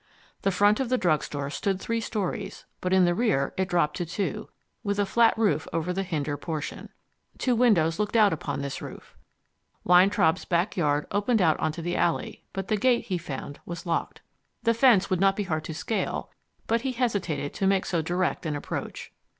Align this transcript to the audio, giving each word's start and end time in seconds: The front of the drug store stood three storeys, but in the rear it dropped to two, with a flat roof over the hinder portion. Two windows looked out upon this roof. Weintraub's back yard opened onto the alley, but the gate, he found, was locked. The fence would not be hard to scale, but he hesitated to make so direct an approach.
The 0.41 0.49
front 0.49 0.79
of 0.79 0.89
the 0.89 0.97
drug 0.97 1.23
store 1.23 1.51
stood 1.51 1.79
three 1.79 2.01
storeys, 2.01 2.65
but 2.79 2.91
in 2.91 3.05
the 3.05 3.13
rear 3.13 3.53
it 3.55 3.67
dropped 3.69 3.97
to 3.97 4.05
two, 4.07 4.49
with 4.83 4.97
a 4.97 5.05
flat 5.05 5.37
roof 5.37 5.67
over 5.71 5.93
the 5.93 6.01
hinder 6.01 6.37
portion. 6.37 6.89
Two 7.37 7.55
windows 7.55 7.99
looked 7.99 8.15
out 8.15 8.33
upon 8.33 8.63
this 8.63 8.81
roof. 8.81 9.15
Weintraub's 9.83 10.43
back 10.43 10.75
yard 10.75 11.05
opened 11.11 11.39
onto 11.39 11.83
the 11.83 11.97
alley, 11.97 12.43
but 12.51 12.67
the 12.67 12.77
gate, 12.77 13.05
he 13.09 13.19
found, 13.19 13.59
was 13.63 13.85
locked. 13.85 14.21
The 14.63 14.73
fence 14.73 15.11
would 15.11 15.21
not 15.21 15.35
be 15.35 15.43
hard 15.43 15.65
to 15.65 15.73
scale, 15.75 16.31
but 16.65 16.81
he 16.81 16.93
hesitated 16.93 17.53
to 17.53 17.67
make 17.67 17.85
so 17.85 18.01
direct 18.01 18.47
an 18.47 18.55
approach. 18.55 19.13